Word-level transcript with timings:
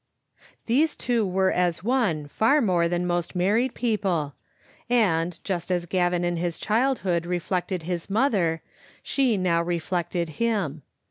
These 0.65 0.95
two 0.95 1.23
were 1.27 1.51
as 1.51 1.83
one 1.83 2.25
fair 2.27 2.59
more 2.59 2.87
than 2.87 3.05
most 3.05 3.35
married 3.35 3.75
people, 3.75 4.33
and, 4.89 5.39
just 5.43 5.69
as 5.69 5.85
Gavin 5.85 6.23
in 6.23 6.37
his 6.37 6.57
childhood 6.57 7.27
reflected 7.27 7.83
his 7.83 8.09
mother, 8.09 8.63
she 9.03 9.37
now 9.37 9.61
reflected 9.61 10.39
him. 10.43 10.81